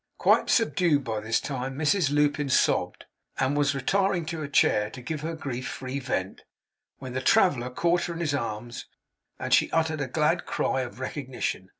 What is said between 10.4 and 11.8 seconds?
cry of recognition.